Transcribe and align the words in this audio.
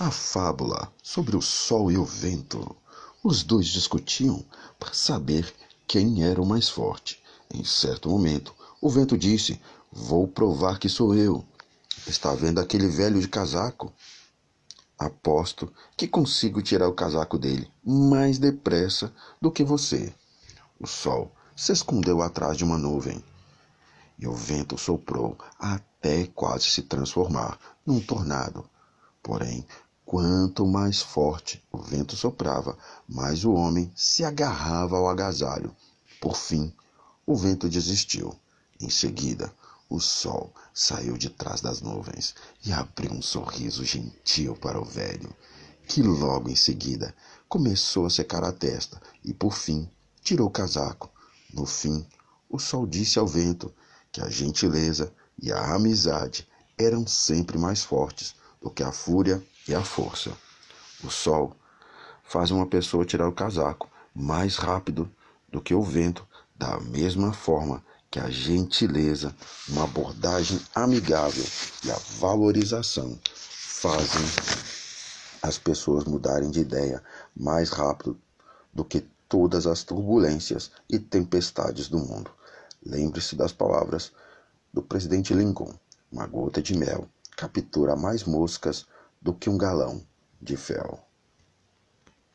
A 0.00 0.10
fábula 0.10 0.92
sobre 1.00 1.36
o 1.36 1.40
sol 1.40 1.88
e 1.88 1.96
o 1.96 2.04
vento. 2.04 2.74
Os 3.22 3.44
dois 3.44 3.68
discutiam 3.68 4.44
para 4.76 4.92
saber 4.92 5.54
quem 5.86 6.24
era 6.24 6.42
o 6.42 6.46
mais 6.46 6.68
forte. 6.68 7.22
Em 7.52 7.62
certo 7.62 8.08
momento, 8.08 8.52
o 8.80 8.90
vento 8.90 9.16
disse: 9.16 9.60
Vou 9.92 10.26
provar 10.26 10.80
que 10.80 10.88
sou 10.88 11.14
eu. 11.14 11.44
Está 12.08 12.34
vendo 12.34 12.58
aquele 12.58 12.88
velho 12.88 13.20
de 13.20 13.28
casaco? 13.28 13.92
Aposto 14.98 15.72
que 15.96 16.08
consigo 16.08 16.60
tirar 16.60 16.88
o 16.88 16.94
casaco 16.94 17.38
dele 17.38 17.70
mais 17.84 18.36
depressa 18.36 19.14
do 19.40 19.48
que 19.48 19.62
você. 19.62 20.12
O 20.80 20.88
sol 20.88 21.30
se 21.54 21.70
escondeu 21.70 22.20
atrás 22.20 22.56
de 22.56 22.64
uma 22.64 22.76
nuvem 22.76 23.24
e 24.18 24.26
o 24.26 24.34
vento 24.34 24.76
soprou 24.76 25.38
até 25.56 26.26
quase 26.26 26.64
se 26.64 26.82
transformar 26.82 27.56
num 27.86 28.00
tornado. 28.00 28.68
Porém, 29.22 29.66
quanto 30.04 30.66
mais 30.66 31.00
forte 31.00 31.62
o 31.72 31.78
vento 31.78 32.16
soprava, 32.16 32.76
mais 33.08 33.44
o 33.44 33.52
homem 33.52 33.90
se 33.96 34.24
agarrava 34.24 34.96
ao 34.96 35.08
agasalho. 35.08 35.74
Por 36.20 36.36
fim, 36.36 36.72
o 37.26 37.34
vento 37.36 37.68
desistiu. 37.68 38.34
Em 38.80 38.90
seguida, 38.90 39.52
o 39.88 40.00
sol 40.00 40.52
saiu 40.72 41.16
de 41.16 41.30
trás 41.30 41.60
das 41.60 41.80
nuvens 41.80 42.34
e 42.64 42.72
abriu 42.72 43.12
um 43.12 43.22
sorriso 43.22 43.84
gentil 43.84 44.54
para 44.56 44.80
o 44.80 44.84
velho, 44.84 45.34
que 45.86 46.02
logo 46.02 46.50
em 46.50 46.56
seguida 46.56 47.14
começou 47.48 48.06
a 48.06 48.10
secar 48.10 48.44
a 48.44 48.52
testa 48.52 49.00
e, 49.24 49.32
por 49.32 49.54
fim, 49.54 49.88
tirou 50.22 50.48
o 50.48 50.50
casaco. 50.50 51.10
No 51.52 51.66
fim, 51.66 52.06
o 52.50 52.58
sol 52.58 52.86
disse 52.86 53.18
ao 53.18 53.26
vento 53.26 53.72
que 54.10 54.20
a 54.20 54.28
gentileza 54.28 55.12
e 55.40 55.52
a 55.52 55.74
amizade 55.74 56.46
eram 56.76 57.06
sempre 57.06 57.58
mais 57.58 57.82
fortes 57.82 58.34
do 58.60 58.70
que 58.70 58.82
a 58.82 58.90
fúria 58.90 59.42
e 59.68 59.74
a 59.74 59.82
força. 59.82 60.32
O 61.02 61.10
sol 61.10 61.56
faz 62.22 62.50
uma 62.50 62.66
pessoa 62.66 63.04
tirar 63.04 63.28
o 63.28 63.32
casaco 63.32 63.88
mais 64.14 64.56
rápido 64.56 65.10
do 65.48 65.60
que 65.60 65.74
o 65.74 65.82
vento, 65.82 66.26
da 66.54 66.78
mesma 66.80 67.32
forma 67.32 67.82
que 68.10 68.20
a 68.20 68.30
gentileza, 68.30 69.34
uma 69.68 69.84
abordagem 69.84 70.60
amigável 70.74 71.44
e 71.84 71.90
a 71.90 71.98
valorização 72.18 73.18
fazem 73.24 74.22
as 75.42 75.58
pessoas 75.58 76.04
mudarem 76.04 76.50
de 76.50 76.60
ideia 76.60 77.02
mais 77.36 77.70
rápido 77.70 78.16
do 78.72 78.84
que 78.84 79.04
todas 79.28 79.66
as 79.66 79.82
turbulências 79.82 80.70
e 80.88 80.98
tempestades 80.98 81.88
do 81.88 81.98
mundo. 81.98 82.30
Lembre-se 82.84 83.34
das 83.34 83.52
palavras 83.52 84.12
do 84.72 84.80
presidente 84.80 85.34
Lincoln: 85.34 85.74
uma 86.10 86.26
gota 86.26 86.62
de 86.62 86.76
mel 86.76 87.08
captura 87.36 87.96
mais 87.96 88.24
moscas 88.24 88.86
do 89.24 89.34
que 89.34 89.48
um 89.48 89.56
galão 89.56 90.06
de 90.40 90.56
fel. 90.56 91.00